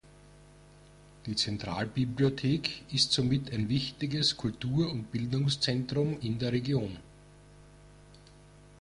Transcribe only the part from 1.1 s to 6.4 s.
Die Zentralbibliothek ist somit ein wichtiges Kultur- und Bildungszentrum in